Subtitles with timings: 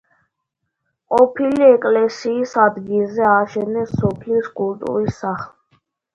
[1.13, 5.81] ყოფილი ეკლესიის ადგილზე ააშენეს სოფლის კულტურის სახლი.